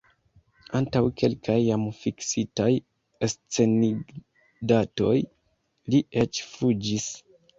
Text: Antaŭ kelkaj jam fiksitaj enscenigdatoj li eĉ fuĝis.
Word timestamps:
Antaŭ 0.77 1.01
kelkaj 1.21 1.57
jam 1.63 1.83
fiksitaj 1.97 2.67
enscenigdatoj 3.27 5.13
li 5.95 6.03
eĉ 6.23 6.43
fuĝis. 6.55 7.07